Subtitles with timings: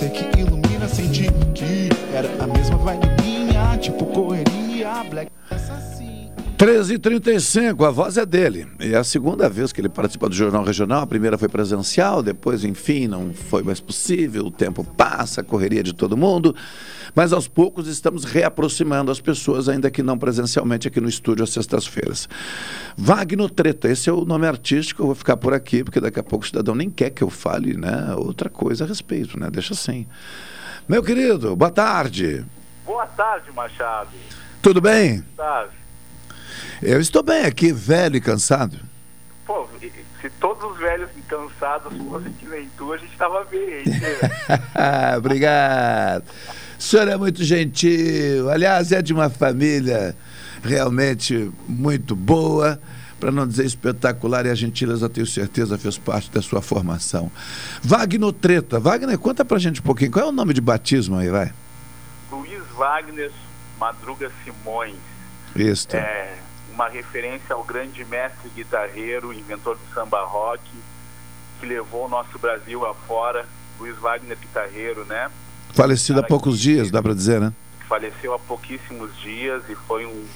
[0.00, 5.29] você que ilumina, senti que era a mesma vibe minha, tipo correria, black.
[6.60, 8.68] 13h35, a voz é dele.
[8.78, 11.00] E é a segunda vez que ele participa do Jornal Regional.
[11.00, 14.44] A primeira foi presencial, depois, enfim, não foi mais possível.
[14.44, 16.54] O tempo passa, a correria de todo mundo.
[17.14, 21.50] Mas aos poucos estamos reaproximando as pessoas, ainda que não presencialmente, aqui no estúdio às
[21.50, 22.28] sextas-feiras.
[22.94, 25.00] Wagner Treta, esse é o nome artístico.
[25.00, 27.30] Eu vou ficar por aqui, porque daqui a pouco o cidadão nem quer que eu
[27.30, 29.48] fale né, outra coisa a respeito, né?
[29.50, 30.06] Deixa assim.
[30.86, 32.44] Meu querido, boa tarde.
[32.84, 34.10] Boa tarde, Machado.
[34.60, 35.24] Tudo bem?
[35.38, 35.79] Boa tarde.
[36.82, 38.78] Eu estou bem aqui, velho e cansado.
[39.46, 39.68] Pô,
[40.20, 43.84] se todos os velhos e cansados fossem que nem tu, a gente tava bem?
[45.16, 46.24] Obrigado.
[46.78, 48.48] O senhor é muito gentil.
[48.48, 50.16] Aliás, é de uma família
[50.62, 52.80] realmente muito boa,
[53.18, 57.30] para não dizer espetacular, e a gentileza, tenho certeza, fez parte da sua formação.
[57.82, 58.80] Wagner Treta.
[58.80, 60.10] Wagner, conta pra gente um pouquinho.
[60.10, 61.52] Qual é o nome de batismo aí, vai?
[62.30, 63.30] Luiz Wagner
[63.78, 64.96] Madruga Simões.
[65.54, 65.88] Isso.
[65.94, 66.38] É
[66.80, 70.62] uma referência ao grande mestre guitarreiro, inventor do samba rock,
[71.58, 73.44] que levou o nosso Brasil afora.
[73.78, 75.30] Luiz Wagner Guitarreiro, né?
[75.74, 77.52] Falecido há poucos dias, dá para dizer, né?
[77.86, 80.26] faleceu há pouquíssimos dias e foi um,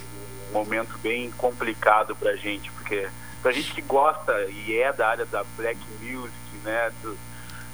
[0.51, 3.07] momento bem complicado pra gente, porque
[3.41, 7.17] pra gente que gosta e é da área da black music, né, do-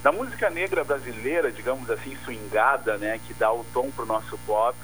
[0.04, 4.76] da música negra brasileira, digamos assim, swingada, né, que dá o tom pro nosso pop,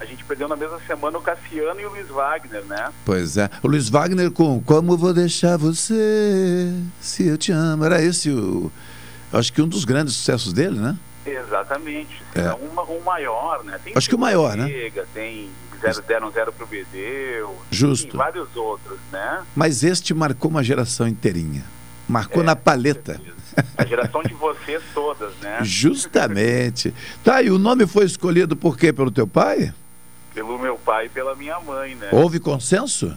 [0.00, 2.90] a gente perdeu na mesma semana o Cassiano e o Luiz Wagner, né?
[3.04, 3.50] Pois é.
[3.62, 7.84] O Luiz Wagner com Como Vou Deixar Você Se Eu Te Amo.
[7.84, 8.70] Era esse o.
[9.32, 10.96] Acho que um dos grandes sucessos dele, né?
[11.26, 12.22] Exatamente.
[12.34, 12.40] É.
[12.40, 12.52] É.
[12.54, 13.78] uma, um maior, né?
[13.82, 14.68] Tem Acho que o maior, né?
[15.12, 17.56] Tem zero, deram zero pro Bedeu.
[17.70, 18.10] Justo.
[18.12, 19.42] Tem vários outros, né?
[19.54, 21.64] Mas este marcou uma geração inteirinha.
[22.08, 23.20] Marcou É, na paleta.
[23.76, 25.58] A geração de vocês todas, né?
[25.62, 26.94] Justamente.
[27.22, 28.92] Tá, e o nome foi escolhido por quê?
[28.92, 29.74] Pelo teu pai?
[30.38, 32.10] Pelo meu pai e pela minha mãe, né?
[32.12, 33.12] Houve consenso?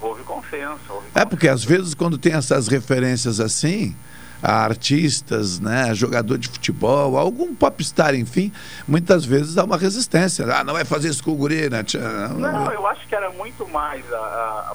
[0.00, 0.80] Houve consenso.
[0.88, 3.94] Houve É, porque às vezes quando tem essas referências assim,
[4.42, 8.50] a artistas, né, jogador de futebol, algum popstar, enfim,
[8.86, 10.46] muitas vezes há uma resistência.
[10.46, 11.82] Ah, não vai fazer isso com o guri, né?
[11.82, 12.00] tia?
[12.00, 14.02] Não, eu acho que era muito mais,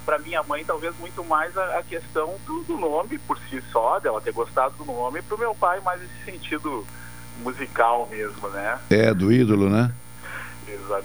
[0.06, 4.00] para minha mãe, talvez muito mais a, a questão do, do nome por si só,
[4.00, 6.86] dela ter gostado do nome, e pro meu pai mais esse sentido
[7.42, 8.78] musical mesmo, né?
[8.92, 9.92] É, do ídolo, né?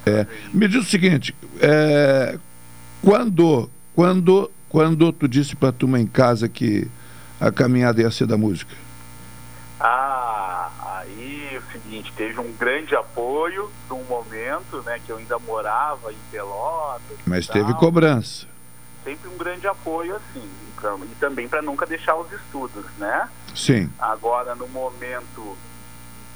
[0.07, 0.27] É.
[0.53, 2.39] Me diz o seguinte, é,
[3.03, 6.89] quando, quando, quando tu disse pra turma em casa que
[7.41, 8.75] a caminhada ia ser da música?
[9.81, 15.39] Ah, aí é o seguinte, teve um grande apoio num momento, né, que eu ainda
[15.39, 17.19] morava em Pelotas.
[17.25, 17.55] Mas tal.
[17.55, 18.47] teve cobrança.
[19.05, 20.43] Sempre um grande apoio, assim,
[21.03, 23.29] e também para nunca deixar os estudos, né?
[23.55, 23.91] Sim.
[23.99, 25.57] Agora, no momento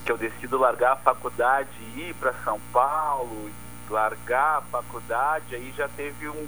[0.05, 3.51] que eu decido largar a faculdade e ir para São Paulo,
[3.91, 6.47] largar a faculdade, aí já teve um,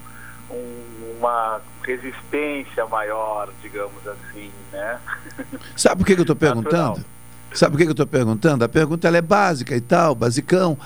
[0.51, 4.99] um- uma resistência maior, digamos assim, né?
[5.77, 7.05] Sabe por que, que eu estou perguntando?
[7.53, 8.65] Sabe por que, que eu estou perguntando?
[8.65, 10.77] A pergunta é básica e tal, basicão.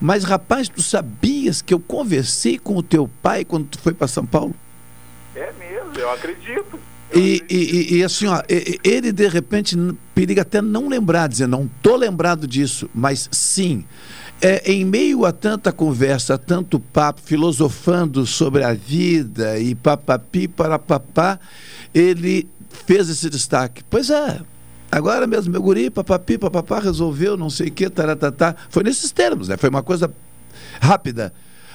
[0.00, 4.08] Mas, rapaz, tu sabias que eu conversei com o teu pai quando tu foi para
[4.08, 4.52] São Paulo?
[5.36, 6.80] É mesmo, eu acredito.
[7.16, 8.42] E, e- e- assim, ó,
[8.84, 9.76] ele de repente
[10.14, 13.84] periga até não lembrar, dizer, não tô lembrado disso, mas sim,
[14.40, 20.78] é, em meio a tanta conversa, tanto papo, filosofando sobre a vida e papapi para
[20.78, 21.40] papá,
[21.94, 22.46] ele
[22.86, 23.82] fez esse destaque.
[23.88, 24.40] Pois é,
[24.92, 28.54] agora mesmo, meu guri, papapi, papapá, resolveu, não sei o que, taratatá.
[28.68, 29.56] Foi nesses termos, né?
[29.56, 30.12] Foi uma coisa
[30.80, 31.32] rápida.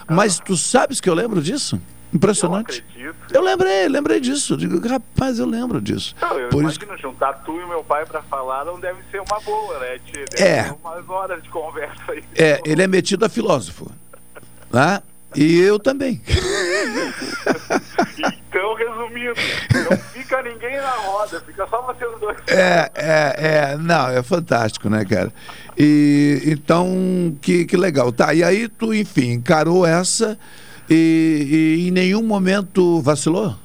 [0.08, 1.82] Mas tu sabes que eu lembro disso?
[2.12, 2.84] Eu Impressionante.
[2.90, 3.16] acredito.
[3.34, 4.58] Eu lembrei, lembrei disso.
[4.58, 6.16] Digo, rapaz, eu lembro disso.
[6.22, 9.22] Não, eu Por isso imagino juntar tu e meu pai para falar não deve ser
[9.22, 9.98] uma boa, né?
[10.36, 10.74] Deve É.
[10.84, 12.24] umas horas de conversa aí.
[12.36, 13.90] É, ele é metido a filósofo.
[14.72, 15.02] Né?
[15.36, 16.22] E eu também.
[18.50, 19.34] Então, resumindo,
[19.90, 22.38] não fica ninguém na roda, fica só vocês dois.
[22.48, 23.36] É, é,
[23.74, 25.32] é, não, é fantástico, né, cara?
[25.78, 28.12] E então, que, que legal.
[28.12, 30.38] Tá, e aí tu, enfim, encarou essa
[30.94, 33.56] e, e em nenhum momento vacilou?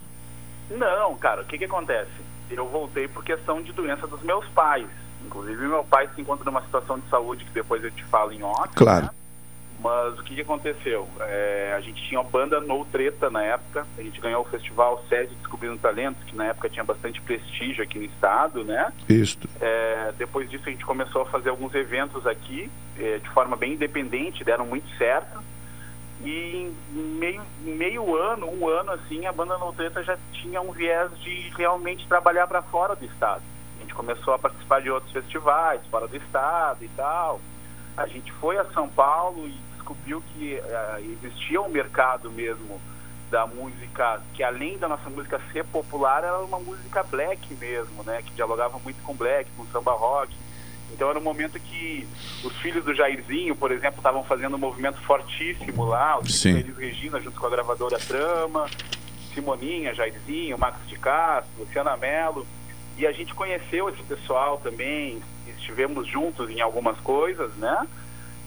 [0.70, 2.11] Não, cara, o que que acontece?
[2.50, 4.87] Eu voltei por questão de doença dos meus pais.
[5.25, 8.43] Inclusive, meu pai se encontra numa situação de saúde que depois eu te falo em
[8.43, 8.69] off.
[8.75, 9.06] Claro.
[9.06, 9.11] né?
[9.82, 11.06] Mas o que, que aconteceu?
[11.20, 13.87] É, a gente tinha uma banda No Treta na época.
[13.99, 17.99] A gente ganhou o festival SESI Descobrindo Talentos, que na época tinha bastante prestígio aqui
[17.99, 18.93] no estado, né?
[19.08, 19.49] Isto.
[19.61, 23.75] É, depois disso a gente começou a fazer alguns eventos aqui, é, de forma bem
[23.75, 25.38] independente, deram muito certo.
[26.22, 30.72] E em meio, meio ano, um ano assim, a banda No Treta já tinha um
[30.72, 33.42] viés de realmente trabalhar para fora do estado.
[33.76, 37.40] A gente começou a participar de outros festivais fora do estado e tal.
[37.96, 42.80] A gente foi a São Paulo e descobriu que uh, existia um mercado mesmo
[43.30, 48.22] da música, que além da nossa música ser popular, era uma música black mesmo, né?
[48.22, 50.32] Que dialogava muito com black, com samba rock.
[50.93, 52.06] Então era um momento que
[52.44, 56.62] os filhos do Jairzinho, por exemplo, estavam fazendo um movimento fortíssimo lá, os Sim.
[56.79, 58.67] Regina junto com a gravadora Trama,
[59.35, 62.47] Simoninha, Jairzinho, Max de Castro, Luciana Mello.
[62.97, 67.87] E a gente conheceu esse pessoal também, estivemos juntos em algumas coisas, né?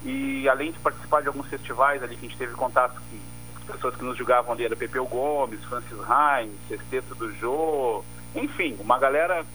[0.03, 3.95] E além de participar de alguns festivais ali que a gente teve contato com pessoas
[3.95, 8.03] que nos julgavam ali, era Pepeu Gomes, Francis Hines, Sexteto do Jô,
[8.33, 9.45] enfim, uma galera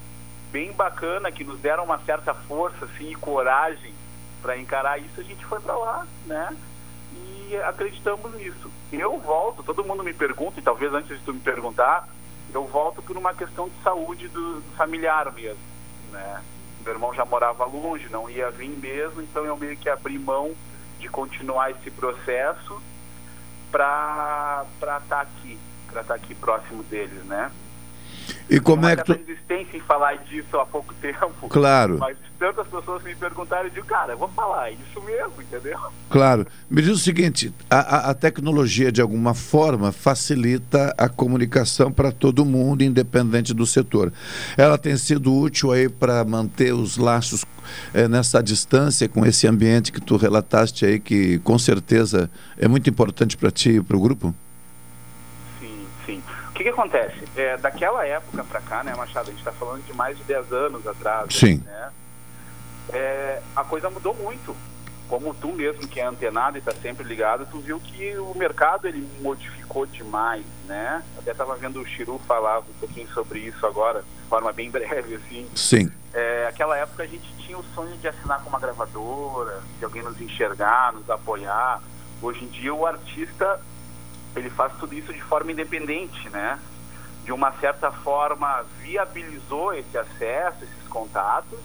[0.55, 3.93] bem bacana que nos deram uma certa força assim, e coragem
[4.41, 6.57] para encarar isso, a gente foi para lá, né?
[7.13, 8.71] E acreditamos nisso.
[8.93, 12.09] Eu volto, todo mundo me pergunta, e talvez antes de tu me perguntar,
[12.53, 15.59] eu volto por uma questão de saúde do, familiar mesmo,
[16.13, 16.41] né?
[16.85, 20.55] Meu irmão já morava longe, não ia vir mesmo, então eu meio que abri mão
[21.01, 22.81] de continuar esse processo
[23.73, 25.59] para estar tá aqui,
[25.91, 27.51] para estar tá aqui próximo deles, né?
[28.49, 29.13] E como é que tu...
[29.13, 31.49] resistência em falar disso há pouco tempo.
[31.49, 31.99] Claro.
[31.99, 35.79] Mas tantas pessoas me perguntaram, eu digo, cara, eu vou falar, é isso mesmo, entendeu?
[36.11, 36.47] Claro.
[36.69, 42.45] Me diz o seguinte, a, a tecnologia de alguma forma facilita a comunicação para todo
[42.45, 44.13] mundo, independente do setor.
[44.57, 47.45] Ela tem sido útil aí para manter os laços
[47.95, 52.91] é, nessa distância com esse ambiente que tu relataste aí, que com certeza é muito
[52.91, 54.35] importante para ti e para o grupo?
[56.55, 57.25] O que, que acontece?
[57.35, 60.53] É, daquela época para cá, né, Machado, a gente está falando de mais de 10
[60.53, 61.35] anos atrás.
[61.35, 61.61] Sim.
[61.65, 61.91] Né?
[62.93, 64.55] É, a coisa mudou muito.
[65.09, 68.87] Como tu mesmo que é antenado e está sempre ligado, tu viu que o mercado
[68.87, 71.03] ele modificou demais, né?
[71.19, 75.17] Até estava vendo o Chiru falar um pouquinho sobre isso agora, de forma bem breve,
[75.17, 75.51] assim.
[75.57, 75.91] Sim.
[76.13, 80.05] É, aquela época a gente tinha o sonho de assinar com uma gravadora, de alguém
[80.05, 81.83] nos enxergar, nos apoiar.
[82.23, 83.61] Hoje em dia o artista
[84.37, 86.59] ele faz tudo isso de forma independente, né?
[87.25, 91.59] De uma certa forma viabilizou esse acesso, esses contatos,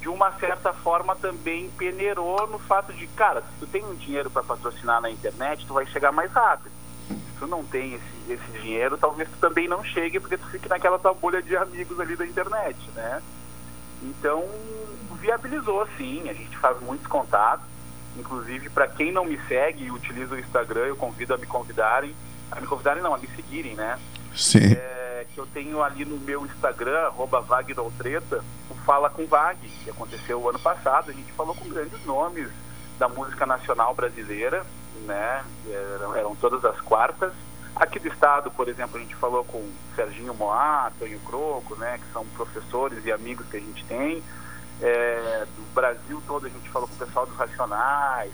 [0.00, 4.30] de uma certa forma também peneirou no fato de, cara, se tu tem um dinheiro
[4.30, 6.72] para patrocinar na internet, tu vai chegar mais rápido.
[7.08, 10.68] Se tu não tem esse, esse dinheiro, talvez tu também não chegue porque tu fique
[10.68, 13.22] naquela tua bolha de amigos ali da internet, né?
[14.02, 14.44] Então,
[15.12, 17.64] viabilizou sim, a gente faz muitos contatos,
[18.16, 22.14] inclusive para quem não me segue e utiliza o Instagram, eu convido a me convidarem,
[22.50, 23.98] a me convidarem não, a me seguirem, né?
[24.34, 24.72] Sim.
[24.72, 27.44] É, que eu tenho ali no meu Instagram, arroba
[27.98, 32.04] Treta, o Fala com Vag, que aconteceu o ano passado, a gente falou com grandes
[32.04, 32.48] nomes
[32.98, 34.64] da música nacional brasileira,
[35.06, 35.44] né?
[35.68, 37.32] Eram, eram todas as quartas.
[37.74, 41.98] Aqui do estado, por exemplo, a gente falou com Serginho Moá, Tonho Croco, né?
[41.98, 44.22] Que são professores e amigos que a gente tem.
[44.86, 48.30] É, do Brasil todo a gente falou com o pessoal dos Racionais,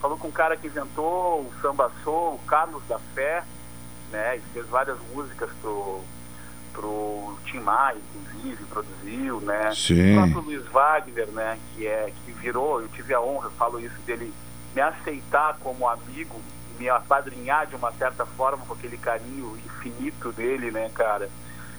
[0.00, 3.44] falou com o cara que inventou o Samba Soul, o Carlos da Fé,
[4.10, 4.38] né?
[4.38, 6.00] E fez várias músicas pro,
[6.72, 9.74] pro Tim Maia, inclusive, produziu, né?
[9.74, 10.16] Sim.
[10.16, 11.58] O próprio Luiz Wagner, né?
[11.74, 14.32] Que, é, que virou, eu tive a honra, eu falo isso dele,
[14.74, 16.40] me aceitar como amigo,
[16.78, 21.28] me apadrinhar de uma certa forma com aquele carinho infinito dele, né, cara?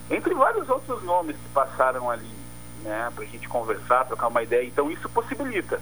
[0.08, 2.41] Entre vários outros nomes que passaram ali,
[2.82, 4.66] né, pra gente conversar, trocar uma ideia.
[4.66, 5.80] Então isso possibilita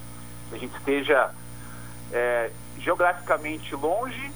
[0.49, 1.31] que a gente esteja
[2.13, 4.31] é, geograficamente longe,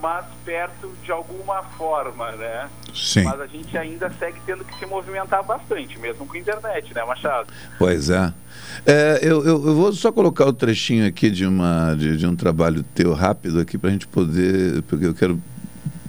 [0.00, 2.68] mas perto de alguma forma, né?
[2.92, 3.22] Sim.
[3.22, 7.04] Mas a gente ainda segue tendo que se movimentar bastante, mesmo com a internet, né,
[7.04, 7.52] Machado?
[7.78, 8.32] Pois é.
[8.84, 12.34] é eu, eu, eu, vou só colocar o trechinho aqui de, uma, de, de um
[12.34, 15.40] trabalho teu rápido aqui para a gente poder, porque eu quero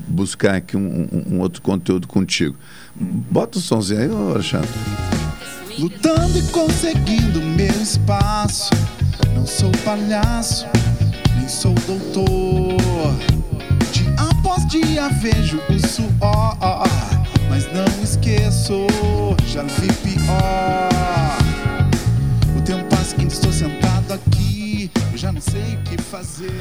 [0.08, 2.56] buscar aqui um, um, um, outro conteúdo contigo.
[2.96, 4.70] Bota o somzinho aí, ô Alexandre.
[5.80, 8.70] Lutando e conseguindo meu espaço.
[9.34, 10.68] Não sou palhaço,
[11.36, 13.14] nem sou doutor.
[13.92, 16.58] Dia após dia vejo o suor,
[17.50, 18.86] mas não esqueço,
[19.48, 20.90] já vi pior.
[22.56, 26.52] O tempo passa, ainda estou sentado aqui, eu já não sei o que fazer.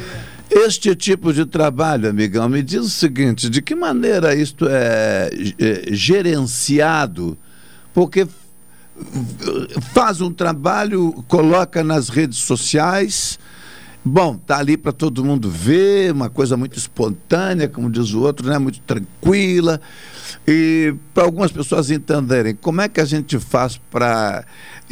[0.50, 5.94] Este tipo de trabalho, amigão, me diz o seguinte: de que maneira isto é, é
[5.94, 7.36] gerenciado?
[7.94, 8.26] Porque
[9.92, 13.38] faz um trabalho, coloca nas redes sociais
[14.04, 18.48] Bom, tá ali para todo mundo ver, uma coisa muito espontânea, como diz o outro,
[18.48, 18.58] né?
[18.58, 19.80] Muito tranquila.
[20.46, 24.44] E para algumas pessoas entenderem, como é que a gente faz para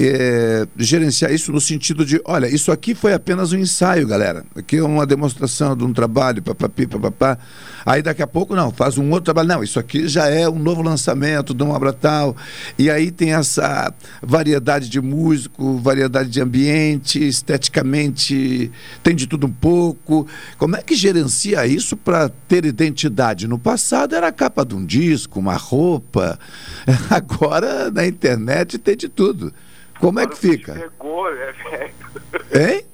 [0.02, 4.46] é, gerenciar isso no sentido de, olha, isso aqui foi apenas um ensaio, galera.
[4.56, 7.36] Aqui é uma demonstração de um trabalho, papapi, papapá.
[7.84, 9.48] Aí daqui a pouco, não, faz um outro trabalho.
[9.48, 12.34] Não, isso aqui já é um novo lançamento de uma obra tal.
[12.78, 13.92] E aí tem essa
[14.22, 20.26] variedade de músico, variedade de ambiente, esteticamente, tem de tudo um pouco.
[20.56, 23.46] Como é que gerencia isso para ter identidade?
[23.46, 26.38] No passado era a capa de um disco, uma roupa.
[27.10, 29.52] Agora na internet tem de tudo.
[30.00, 30.72] Como é Agora é que fica?
[30.74, 32.68] Pegou, né, velho?
[32.68, 32.84] Hein?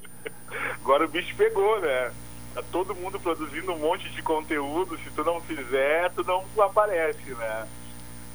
[0.81, 2.11] Agora o bicho pegou, né?
[2.53, 4.97] Tá todo mundo produzindo um monte de conteúdo.
[5.03, 7.65] Se tu não fizer, tu não aparece, né?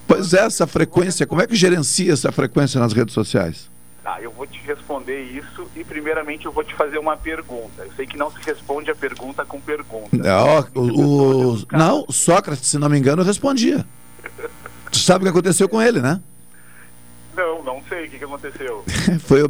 [0.06, 3.71] Pois é, essa frequência, como é que gerencia essa frequência nas redes sociais?
[4.02, 7.85] Tá, eu vou te responder isso e primeiramente eu vou te fazer uma pergunta.
[7.85, 10.16] Eu sei que não se responde a pergunta com pergunta.
[10.16, 13.87] Não, o, o, não Sócrates, se não me engano, respondia.
[14.90, 16.21] tu sabe o que aconteceu com ele, né?
[17.37, 18.85] Não, não sei o que, que aconteceu.
[19.25, 19.40] foi,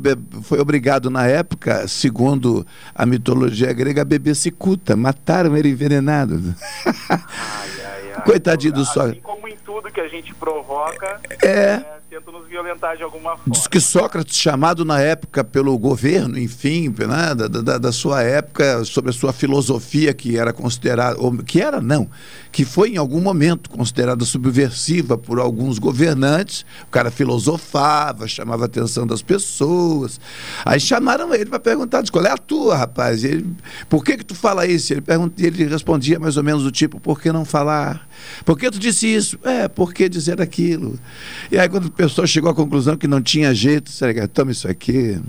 [0.43, 4.95] foi obrigado na época, segundo a mitologia grega, a beber cicuta.
[4.95, 6.55] Mataram ele envenenado.
[6.85, 8.23] Ai, ai, ai.
[8.23, 9.13] Coitadinho do Sócrates.
[9.13, 11.49] Assim como em tudo que a gente provoca, é...
[11.49, 13.45] é tenta nos violentar de alguma forma.
[13.47, 18.85] Diz que Sócrates, chamado na época pelo governo, enfim, né, da, da, da, sua época,
[18.85, 22.11] sobre a sua filosofia, que era considerada, ou que era não,
[22.51, 26.67] que foi em algum momento considerada subversiva por alguns governantes.
[26.83, 30.21] O cara filosofava, chamava a atenção das pessoas.
[30.67, 33.25] Aí chamaram ele para perguntar: qual é a tua, rapaz?
[33.25, 33.47] Ele,
[33.89, 34.93] por que, que tu fala isso?
[34.93, 38.07] Ele, pergunt, ele respondia mais ou menos do tipo: por que não falar?
[38.45, 39.39] Por que tu disse isso?
[39.43, 40.99] É, por que dizer aquilo?
[41.51, 45.21] E aí, quando pessoa chegou à conclusão que não tinha jeito, você toma isso aqui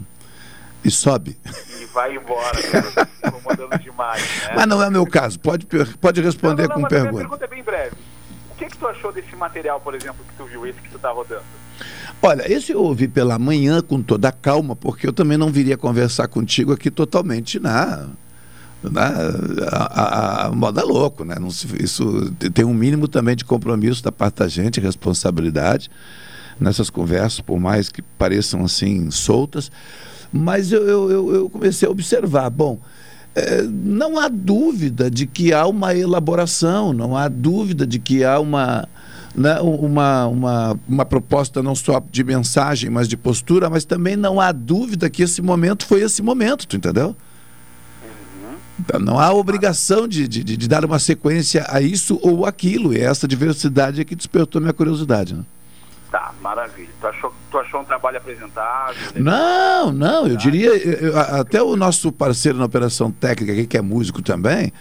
[0.83, 1.37] e sobe.
[1.79, 3.09] E vai embora, cara.
[3.27, 4.21] incomodando demais.
[4.21, 4.53] Né?
[4.55, 5.39] Mas não é o meu caso.
[5.39, 5.67] Pode,
[6.01, 7.15] pode responder não, não, com pergunta.
[7.15, 7.95] A pergunta é bem breve.
[8.51, 10.95] O que, que tu achou desse material, por exemplo, que tu viu, esse que tu
[10.95, 11.43] está rodando?
[12.21, 15.77] Olha, esse eu ouvi pela manhã com toda a calma, porque eu também não viria
[15.77, 18.07] conversar contigo aqui totalmente na
[18.83, 19.01] né?
[19.71, 21.35] A, a, a, moda é louco, né?
[21.39, 25.89] Não se, isso tem um mínimo também de compromisso da parte da gente, responsabilidade
[26.59, 29.71] nessas conversas, por mais que pareçam assim soltas.
[30.31, 32.79] Mas eu, eu, eu comecei a observar, bom,
[33.35, 38.39] é, não há dúvida de que há uma elaboração, não há dúvida de que há
[38.39, 38.87] uma,
[39.35, 44.39] né, uma, uma, uma proposta não só de mensagem, mas de postura, mas também não
[44.39, 47.15] há dúvida que esse momento foi esse momento, tu entendeu?
[48.79, 52.93] Então, não há obrigação de, de, de, dar uma sequência a isso ou aquilo.
[52.93, 55.35] E essa diversidade é que despertou minha curiosidade.
[55.35, 55.43] Né?
[56.43, 56.89] Tá, maravilha.
[56.99, 58.95] Tu achou, tu achou um trabalho apresentável?
[59.15, 63.81] Não, não, eu diria, eu, até o nosso parceiro na operação técnica aqui, que é
[63.81, 64.71] músico também,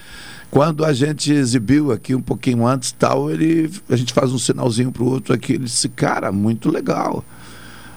[0.50, 4.92] quando a gente exibiu aqui um pouquinho antes tal, ele, a gente faz um sinalzinho
[4.92, 7.24] pro outro aqui, ele disse, cara, muito legal.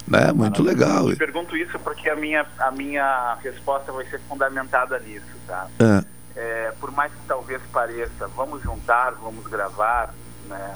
[0.08, 0.32] Né?
[0.32, 1.10] Muito legal.
[1.10, 5.68] Eu pergunto isso porque a minha, a minha resposta vai ser fundamentada nisso, tá?
[5.80, 6.16] É.
[6.38, 10.14] É, por mais que talvez pareça, vamos juntar, vamos gravar,
[10.48, 10.76] né?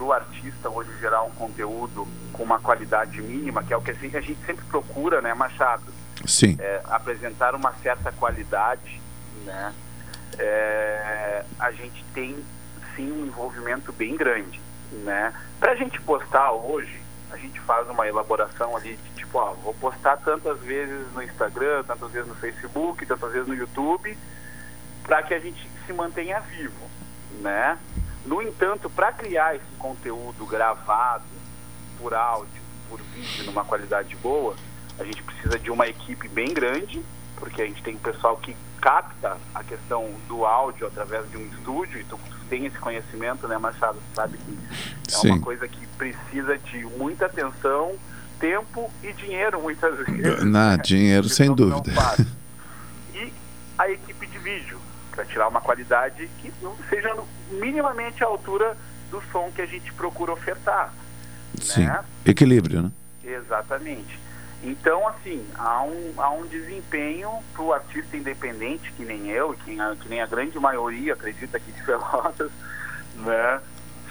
[0.00, 3.90] Para o artista hoje gerar um conteúdo com uma qualidade mínima, que é o que
[3.90, 5.84] a gente sempre procura, né, Machado?
[6.24, 6.56] Sim.
[6.58, 8.98] É, apresentar uma certa qualidade,
[9.44, 9.74] né?
[10.38, 12.34] É, a gente tem
[12.96, 14.58] sim um envolvimento bem grande,
[15.04, 15.34] né?
[15.58, 16.98] Para a gente postar hoje,
[17.30, 21.84] a gente faz uma elaboração ali de tipo, ó, vou postar tantas vezes no Instagram,
[21.84, 24.16] tantas vezes no Facebook, tantas vezes no YouTube,
[25.02, 26.88] para que a gente se mantenha vivo,
[27.42, 27.76] né?
[28.30, 31.24] No entanto, para criar esse conteúdo gravado
[31.98, 34.54] por áudio, por vídeo, numa qualidade boa,
[35.00, 37.02] a gente precisa de uma equipe bem grande,
[37.34, 42.00] porque a gente tem pessoal que capta a questão do áudio através de um estúdio,
[42.00, 42.16] e tu
[42.48, 43.98] tem esse conhecimento, né, Machado?
[44.14, 44.58] sabe que
[45.08, 45.30] é Sim.
[45.32, 47.96] uma coisa que precisa de muita atenção,
[48.38, 50.44] tempo e dinheiro, muitas vezes.
[50.46, 51.90] Não, dinheiro sem dúvida.
[53.12, 53.32] E
[53.76, 54.78] a equipe de vídeo,
[55.20, 57.14] para tirar uma qualidade que não seja
[57.50, 58.76] minimamente à altura
[59.10, 60.94] do som que a gente procura ofertar.
[61.60, 61.84] Sim.
[61.84, 62.02] Né?
[62.24, 62.92] Equilíbrio, né?
[63.22, 64.18] Exatamente.
[64.62, 69.76] Então, assim, há um, há um desempenho para o artista independente, que nem eu, que,
[70.00, 72.50] que nem a grande maioria acredita aqui de Pelotas,
[73.16, 73.60] né?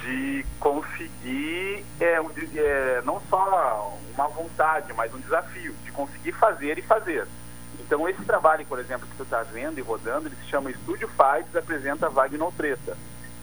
[0.04, 6.78] De conseguir é, um, é, não só uma vontade, mas um desafio, de conseguir fazer
[6.78, 7.28] e fazer.
[7.80, 11.10] Então, esse trabalho, por exemplo, que tu está vendo e rodando, ele se chama Estúdio
[11.10, 12.96] Fights, apresenta Wagner Treta,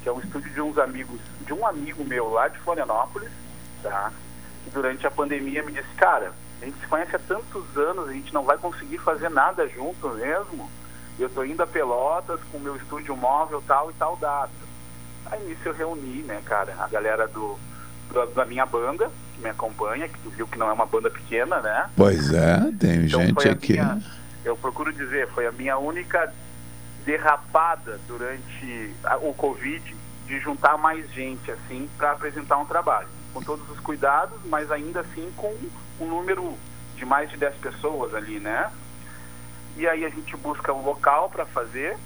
[0.02, 3.30] que é um estúdio de uns amigos, de um amigo meu lá de Florianópolis,
[3.82, 4.12] tá?
[4.64, 8.12] Que durante a pandemia me disse, cara, a gente se conhece há tantos anos, a
[8.12, 10.70] gente não vai conseguir fazer nada junto mesmo.
[11.18, 14.50] eu tô indo a Pelotas com meu estúdio móvel tal e tal data.
[15.26, 17.58] Aí nisso eu reuni, né, cara, a galera do,
[18.10, 21.10] do da minha banda, que me acompanha, que tu viu que não é uma banda
[21.10, 21.90] pequena, né?
[21.94, 23.72] Pois é, tem então, gente aqui.
[23.74, 24.02] Minha,
[24.44, 26.32] eu procuro dizer, foi a minha única
[27.04, 29.94] derrapada durante a, o Covid
[30.26, 33.08] de juntar mais gente, assim, para apresentar um trabalho.
[33.32, 35.54] Com todos os cuidados, mas ainda assim com
[36.00, 36.56] um número
[36.96, 38.70] de mais de 10 pessoas ali, né?
[39.76, 41.96] E aí a gente busca um local para fazer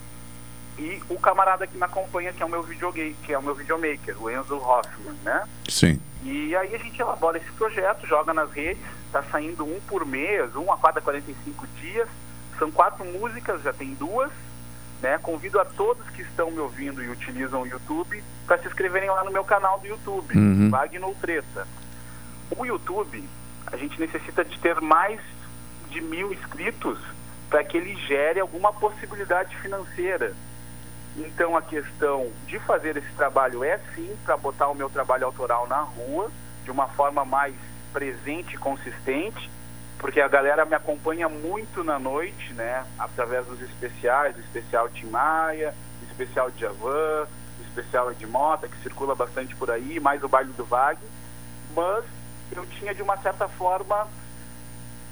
[0.81, 3.55] e o camarada que me acompanha, que é o meu videogame, que é o meu
[3.55, 5.47] videomaker, o Enzo Hoffman, né?
[5.69, 6.01] Sim.
[6.23, 8.83] E aí a gente elabora esse projeto, joga nas redes,
[9.13, 12.09] tá saindo um por mês, um a cada 45 dias.
[12.59, 14.31] São quatro músicas, já tem duas.
[15.03, 15.19] Né?
[15.19, 19.23] Convido a todos que estão me ouvindo e utilizam o YouTube para se inscreverem lá
[19.23, 20.71] no meu canal do YouTube, uhum.
[20.71, 21.67] Wagner Treta.
[22.57, 23.23] O YouTube,
[23.67, 25.21] a gente necessita de ter mais
[25.91, 26.99] de mil inscritos
[27.49, 30.35] para que ele gere alguma possibilidade financeira.
[31.17, 35.67] Então a questão de fazer esse trabalho é sim para botar o meu trabalho autoral
[35.67, 36.31] na rua
[36.65, 37.55] de uma forma mais
[37.93, 39.51] presente e consistente,
[39.99, 42.87] porque a galera me acompanha muito na noite, né?
[42.99, 47.27] Através dos especiais, do especial Tim Maia, do especial de Javan,
[47.59, 50.99] do especial de Mota, que circula bastante por aí, mais o baile do Vag.
[51.75, 52.05] Mas
[52.53, 54.09] eu tinha de uma certa forma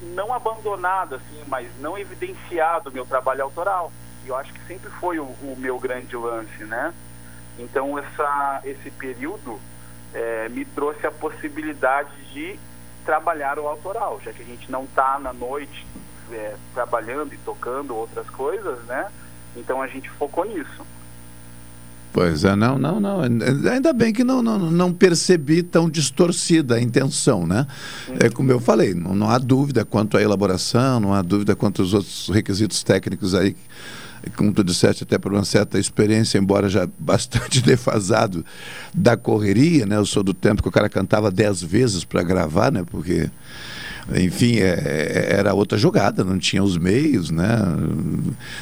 [0.01, 3.91] não abandonado, assim, mas não evidenciado o meu trabalho autoral.
[4.29, 6.93] Eu acho que sempre foi o, o meu grande lance, né?
[7.57, 9.59] Então essa, esse período
[10.13, 12.59] é, me trouxe a possibilidade de
[13.05, 15.85] trabalhar o autoral, já que a gente não está na noite
[16.31, 19.09] é, trabalhando e tocando outras coisas, né?
[19.55, 20.85] Então a gente focou nisso.
[22.11, 23.21] Pois é, não, não, não.
[23.21, 27.67] Ainda bem que não, não, não percebi tão distorcida a intenção, né?
[28.19, 31.81] É como eu falei, não, não há dúvida quanto à elaboração, não há dúvida quanto
[31.83, 33.55] aos outros requisitos técnicos aí,
[34.35, 38.45] como tu disseste, até por uma certa experiência, embora já bastante defasado
[38.93, 39.95] da correria, né?
[39.95, 42.83] Eu sou do tempo que o cara cantava dez vezes para gravar, né?
[42.85, 43.29] Porque
[44.15, 47.59] enfim, é, é, era outra jogada, não tinha os meios, né?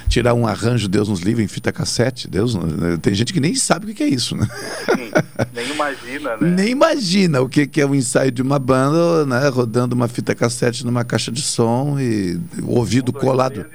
[0.10, 2.58] Tirar um arranjo, Deus nos livre, em fita cassete, Deus,
[3.02, 4.48] tem gente que nem sabe o que é isso, né?
[4.86, 5.12] Sim,
[5.54, 6.50] nem imagina, né?
[6.50, 9.48] Nem imagina o que é o um ensaio de uma banda, né?
[9.48, 13.66] Rodando uma fita cassete numa caixa de som e o ouvido um, colado.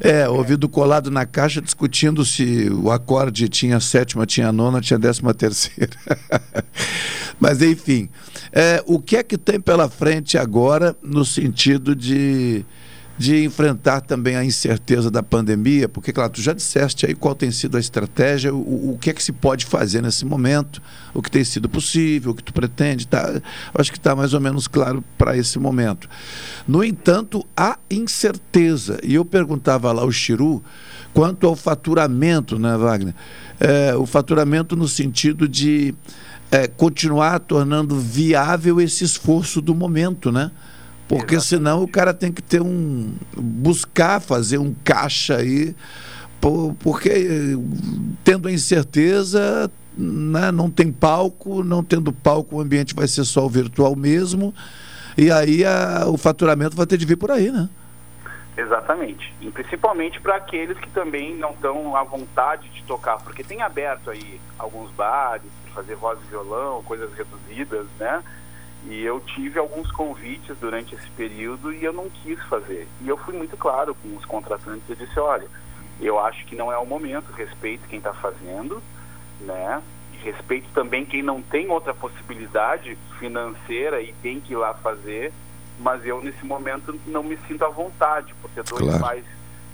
[0.00, 5.34] É, ouvido colado na caixa, discutindo se o acorde tinha sétima, tinha nona, tinha décima
[5.34, 5.92] terceira.
[7.38, 8.08] Mas enfim,
[8.52, 12.64] é, o que é que tem pela frente agora no sentido de,
[13.20, 15.86] de enfrentar também a incerteza da pandemia?
[15.86, 19.12] Porque, claro, tu já disseste aí qual tem sido a estratégia, o, o que é
[19.12, 20.80] que se pode fazer nesse momento,
[21.12, 23.42] o que tem sido possível, o que tu pretende, tá?
[23.74, 26.08] Acho que está mais ou menos claro para esse momento.
[26.66, 28.98] No entanto, há incerteza.
[29.02, 30.64] E eu perguntava lá ao Chiru
[31.12, 33.14] quanto ao faturamento, né, Wagner?
[33.60, 35.94] É, o faturamento no sentido de
[36.50, 40.50] é, continuar tornando viável esse esforço do momento, né?
[41.10, 41.48] Porque Exatamente.
[41.48, 43.12] senão o cara tem que ter um.
[43.36, 45.74] buscar fazer um caixa aí,
[46.78, 47.58] porque
[48.22, 49.68] tendo a incerteza,
[49.98, 54.54] né, não tem palco, não tendo palco, o ambiente vai ser só o virtual mesmo,
[55.18, 57.68] e aí a, o faturamento vai ter de vir por aí, né?
[58.56, 59.34] Exatamente.
[59.40, 64.10] E principalmente para aqueles que também não estão à vontade de tocar, porque tem aberto
[64.10, 68.22] aí alguns bares, fazer voz e violão, coisas reduzidas, né?
[68.86, 72.88] E eu tive alguns convites durante esse período e eu não quis fazer.
[73.02, 75.46] E eu fui muito claro com os contratantes e disse, olha,
[76.00, 78.82] eu acho que não é o momento, respeito quem está fazendo,
[79.40, 79.82] né?
[80.22, 85.32] respeito também quem não tem outra possibilidade financeira e tem que ir lá fazer,
[85.78, 89.00] mas eu nesse momento não me sinto à vontade, por ter dois claro.
[89.00, 89.24] pais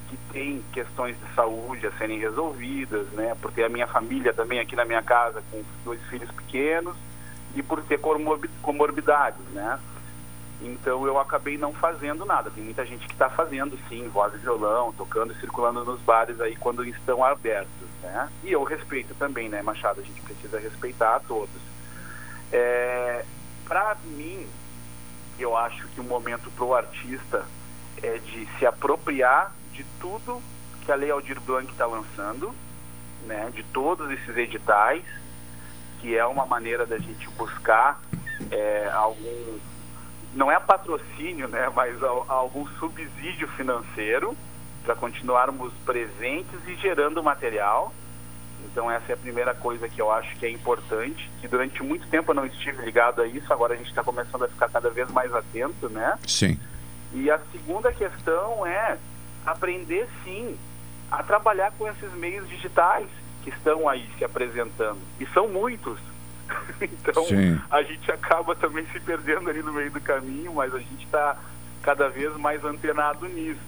[0.08, 3.36] que têm questões de saúde a serem resolvidas, né?
[3.40, 6.96] Por ter a minha família também aqui na minha casa com dois filhos pequenos
[7.56, 7.98] e por ter
[8.62, 9.80] comorbidades, né?
[10.60, 12.50] Então eu acabei não fazendo nada.
[12.50, 16.40] Tem muita gente que está fazendo sim, voz e violão, tocando e circulando nos bares
[16.40, 18.28] aí quando estão abertos, né?
[18.44, 20.00] E eu respeito também, né, Machado?
[20.00, 21.60] A gente precisa respeitar a todos.
[22.52, 23.24] É,
[23.66, 24.46] Para mim,
[25.38, 27.44] eu acho que o momento para o artista
[28.02, 30.42] é de se apropriar de tudo
[30.84, 32.54] que a Lei Aldir Blanc está lançando,
[33.26, 35.04] né, de todos esses editais,
[36.00, 38.00] que é uma maneira da gente buscar
[38.50, 39.58] é, algum,
[40.34, 44.36] não é patrocínio, né, mas algum subsídio financeiro
[44.84, 47.92] para continuarmos presentes e gerando material.
[48.64, 52.06] Então essa é a primeira coisa que eu acho que é importante, que durante muito
[52.08, 54.90] tempo eu não estive ligado a isso, agora a gente está começando a ficar cada
[54.90, 56.18] vez mais atento, né?
[56.26, 56.58] Sim.
[57.12, 58.98] E a segunda questão é
[59.44, 60.58] aprender sim
[61.10, 63.06] a trabalhar com esses meios digitais
[63.46, 64.98] que estão aí se apresentando.
[65.20, 66.00] E são muitos.
[66.82, 67.60] então Sim.
[67.70, 71.36] a gente acaba também se perdendo ali no meio do caminho, mas a gente está
[71.80, 73.60] cada vez mais antenado nisso.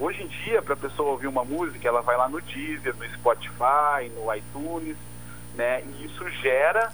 [0.00, 3.04] Hoje em dia, para a pessoa ouvir uma música, ela vai lá no Deezer, no
[3.10, 4.96] Spotify, no iTunes,
[5.54, 5.84] né?
[5.84, 6.92] E isso gera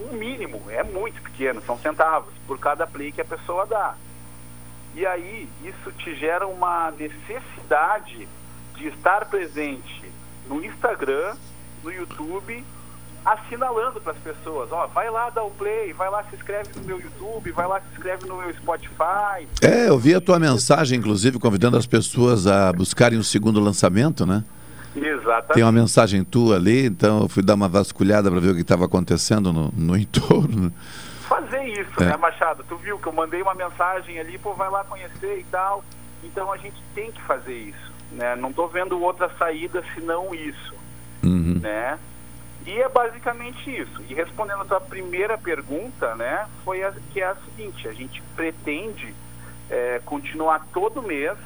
[0.00, 3.94] um mínimo, é muito pequeno, são centavos por cada play que a pessoa dá.
[4.96, 8.28] E aí isso te gera uma necessidade
[8.74, 10.10] de estar presente
[10.48, 11.36] no Instagram,
[11.82, 12.64] no YouTube,
[13.24, 16.84] assinalando para as pessoas, ó, vai lá dar o play, vai lá se inscreve no
[16.84, 19.46] meu YouTube, vai lá se inscreve no meu Spotify.
[19.60, 24.24] É, eu vi a tua mensagem, inclusive, convidando as pessoas a buscarem o segundo lançamento,
[24.24, 24.44] né?
[24.96, 25.54] Exatamente.
[25.54, 28.62] Tem uma mensagem tua ali, então eu fui dar uma vasculhada para ver o que
[28.62, 30.72] estava acontecendo no, no entorno.
[31.28, 32.06] Fazer isso, é.
[32.06, 32.64] né, Machado?
[32.66, 35.84] Tu viu que eu mandei uma mensagem ali, pô, vai lá conhecer e tal.
[36.24, 38.34] Então a gente tem que fazer isso, né?
[38.36, 40.74] Não estou vendo outra saída senão isso,
[41.22, 41.58] uhum.
[41.60, 41.98] né?
[42.66, 44.02] E é basicamente isso.
[44.08, 48.22] E respondendo a tua primeira pergunta, né, foi a, que é a seguinte: a gente
[48.36, 49.14] pretende
[49.70, 51.36] é, continuar todo mês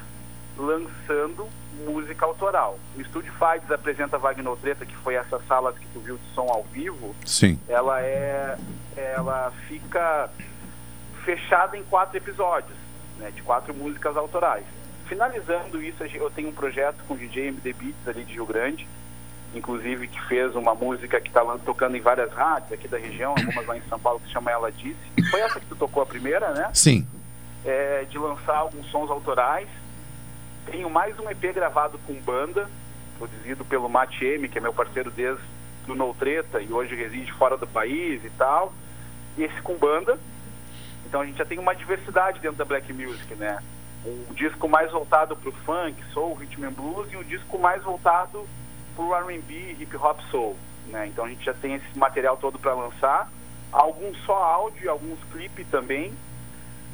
[0.57, 1.47] lançando
[1.85, 2.77] música autoral.
[2.95, 6.49] O Estúdio Fides apresenta Wagner Treta, que foi essa sala que tu viu de som
[6.49, 7.15] ao vivo.
[7.25, 7.59] Sim.
[7.67, 8.57] Ela é,
[8.95, 10.29] ela fica
[11.23, 12.77] fechada em quatro episódios,
[13.17, 14.65] né, de quatro músicas autorais.
[15.07, 18.87] Finalizando isso, eu tenho um projeto com o DJ MD Beats ali de Rio Grande,
[19.53, 23.65] inclusive que fez uma música que está tocando em várias rádios aqui da região, algumas
[23.65, 24.97] lá em São Paulo, que chama Ela Disse.
[25.29, 26.69] Foi essa que tu tocou a primeira, né?
[26.73, 27.07] Sim.
[27.65, 29.67] É, de lançar alguns sons autorais
[30.65, 32.69] tenho mais um EP gravado com banda,
[33.17, 35.43] produzido pelo Mate M, que é meu parceiro desde
[35.85, 38.73] do No Treta e hoje reside fora do país e tal.
[39.37, 40.17] E esse com banda.
[41.05, 43.59] Então a gente já tem uma diversidade dentro da Black Music, né?
[44.05, 47.83] Um disco mais voltado para o funk, soul, rhythm and blues e um disco mais
[47.83, 48.47] voltado
[48.95, 50.55] para o R&B, hip hop soul,
[50.87, 51.07] né?
[51.07, 53.31] Então a gente já tem esse material todo para lançar.
[53.71, 56.13] Alguns só áudio, alguns clipes também,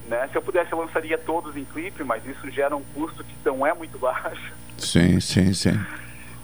[0.08, 0.28] né?
[0.32, 3.66] Se eu pudesse, eu lançaria todos em clipe, mas isso gera um custo que não
[3.66, 4.54] é muito baixo.
[4.78, 5.80] Sim, sim, sim.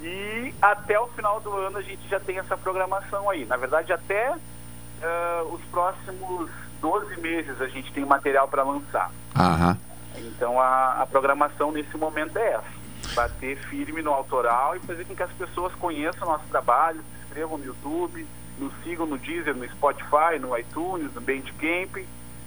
[0.01, 3.45] E até o final do ano a gente já tem essa programação aí.
[3.45, 6.49] Na verdade, até uh, os próximos
[6.81, 9.11] 12 meses a gente tem material para lançar.
[9.35, 9.77] Aham.
[10.17, 12.74] Então a, a programação nesse momento é essa.
[13.13, 17.57] Bater firme no autoral e fazer com que as pessoas conheçam nosso trabalho, se inscrevam
[17.57, 18.25] no YouTube,
[18.57, 21.97] nos sigam no Deezer, no Spotify, no iTunes, no Bandcamp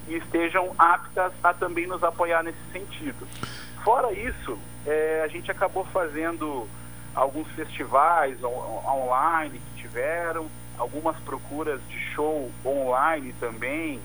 [0.08, 3.26] e estejam aptas a também nos apoiar nesse sentido.
[3.84, 6.66] Fora isso, é, a gente acabou fazendo
[7.14, 10.46] alguns festivais on online que tiveram,
[10.78, 14.00] algumas procuras de show online também,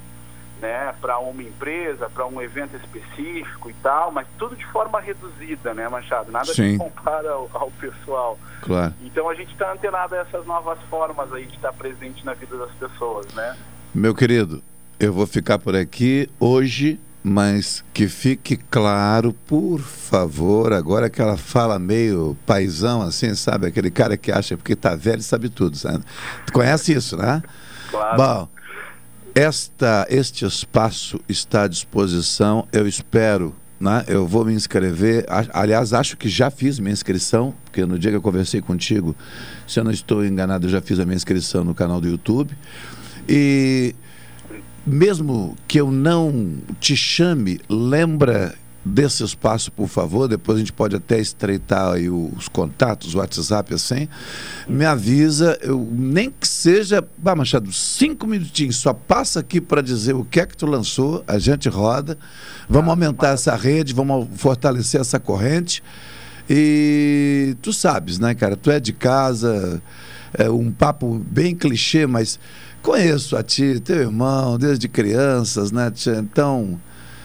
[0.63, 5.73] né, para uma empresa, para um evento específico e tal, mas tudo de forma reduzida,
[5.73, 6.32] né, Machado?
[6.32, 6.71] Nada Sim.
[6.71, 8.39] se compara ao, ao, pessoal.
[8.62, 8.93] Claro.
[9.02, 12.58] Então a gente está antenado a essas novas formas aí de estar presente na vida
[12.58, 13.58] das pessoas, né?
[13.93, 14.63] Meu querido,
[14.97, 21.36] eu vou ficar por aqui hoje, mas que fique claro, por favor, agora que ela
[21.36, 23.67] fala meio paisão, assim, sabe?
[23.67, 26.06] Aquele cara que acha porque tá velho sabe tudo, sabe?
[26.45, 27.43] Tu conhece isso, né?
[27.91, 28.17] Claro.
[28.17, 28.54] Bom,
[29.36, 34.06] esta, este espaço está à disposição, eu espero né?
[34.08, 35.26] Eu vou me inscrever.
[35.52, 39.13] Aliás, acho que já fiz minha inscrição, porque no dia que eu conversei contigo,
[39.67, 42.56] se eu não estou enganado, eu já fiz a minha inscrição no canal do YouTube.
[43.28, 43.93] E
[44.88, 50.28] mesmo que eu não te chame, lembra desse espaço, por favor.
[50.28, 54.08] Depois a gente pode até estreitar aí os contatos, o WhatsApp assim.
[54.67, 60.13] Me avisa, eu, nem que seja, bah, Machado, cinco minutinhos, só passa aqui para dizer
[60.13, 62.17] o que é que tu lançou, a gente roda.
[62.69, 65.84] Vamos aumentar essa rede, vamos fortalecer essa corrente.
[66.50, 68.56] E tu sabes, né, cara?
[68.58, 69.82] Tu é de casa,
[70.34, 72.38] é um papo bem clichê, mas
[72.84, 76.17] Conheço a ti, teu irmão, desde crianças, né, tia?
[76.17, 76.80] Então.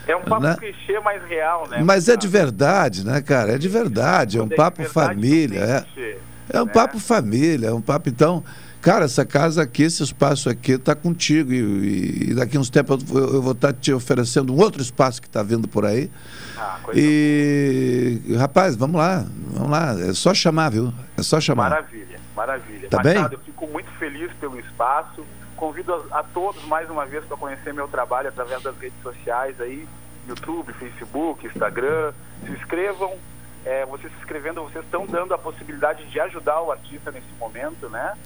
[0.09, 0.57] É um papo né?
[0.59, 1.83] clichê mais real, né?
[1.85, 3.53] Mas é de verdade, né, cara?
[3.53, 5.87] É de verdade, é um é papo família.
[5.99, 6.17] É,
[6.49, 6.73] é um né?
[6.73, 8.09] papo família, é um papo.
[8.09, 8.43] Então,
[8.81, 11.53] cara, essa casa aqui, esse espaço aqui está contigo.
[11.53, 15.21] E, e, daqui uns tempos eu, eu vou estar tá te oferecendo um outro espaço
[15.21, 16.11] que está vindo por aí.
[16.57, 18.41] Ah, e, boa.
[18.41, 19.95] rapaz, vamos lá, vamos lá.
[20.01, 20.91] É só chamar, viu?
[21.19, 21.69] É só chamar.
[21.69, 22.89] Maravilha, maravilha.
[22.89, 23.39] Tá Machado, bem?
[23.39, 25.23] eu fico muito feliz pelo espaço
[25.59, 29.61] convido a, a todos mais uma vez para conhecer meu trabalho através das redes sociais
[29.61, 29.87] aí,
[30.27, 32.13] YouTube, Facebook, Instagram.
[32.45, 33.19] Se inscrevam.
[33.65, 37.89] É, vocês se inscrevendo, vocês estão dando a possibilidade de ajudar o artista nesse momento,
[37.91, 38.17] né?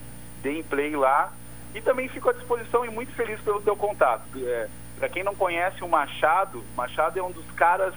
[0.43, 1.33] Deem play lá.
[1.75, 4.23] E também fico à disposição e muito feliz pelo teu contato.
[4.37, 4.69] É,
[4.99, 7.95] para quem não conhece o Machado, Machado é um dos caras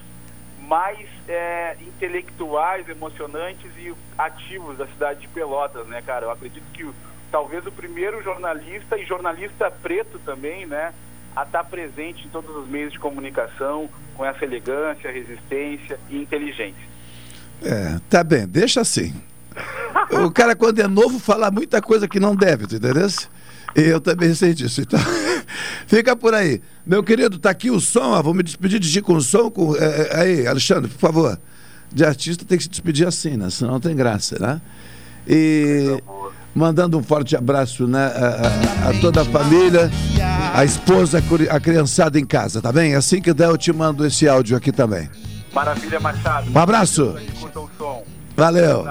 [0.61, 6.25] mais é, intelectuais, emocionantes e ativos da cidade de Pelotas, né, cara?
[6.25, 6.89] Eu acredito que
[7.31, 10.93] talvez o primeiro jornalista e jornalista preto também, né,
[11.35, 16.95] a estar presente em todos os meios de comunicação com essa elegância, resistência e inteligência.
[17.61, 19.13] É, tá bem, deixa assim.
[20.11, 23.07] o cara, quando é novo, fala muita coisa que não deve, tu entendeu?
[23.75, 24.81] E eu também sei disso.
[24.81, 24.99] Então,
[25.85, 26.61] fica por aí.
[26.85, 29.51] Meu querido, tá aqui o som, ó, vou me despedir de com o som.
[29.51, 31.39] Com, é, é, aí, Alexandre, por favor.
[31.91, 33.49] De artista tem que se despedir assim, né?
[33.49, 34.61] Senão não tem graça, né?
[35.27, 36.01] E
[36.55, 39.91] mandando um forte abraço né, a, a, a, toda a família,
[40.53, 42.95] a esposa, a criançada em casa, tá bem?
[42.95, 45.09] Assim que der, eu te mando esse áudio aqui também.
[45.53, 46.49] Maravilha, Machado.
[46.49, 47.15] Um abraço.
[48.35, 48.85] Valeu.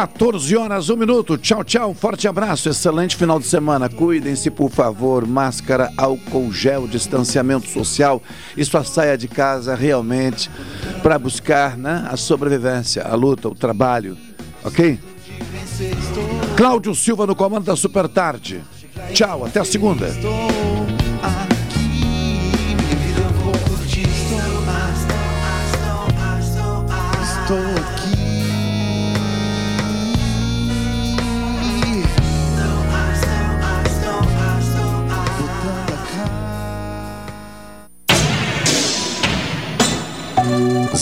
[0.00, 1.36] 14 horas, 1 minuto.
[1.36, 1.92] Tchau, tchau.
[1.92, 2.70] Forte abraço.
[2.70, 3.86] Excelente final de semana.
[3.86, 5.26] Cuidem-se, por favor.
[5.26, 8.22] Máscara, álcool gel, distanciamento social.
[8.56, 10.50] E sua saia de casa realmente
[11.02, 14.16] para buscar né, a sobrevivência, a luta, o trabalho.
[14.64, 14.98] Ok?
[16.56, 18.62] Cláudio Silva no comando da Super Tarde.
[19.12, 20.06] Tchau, até a segunda.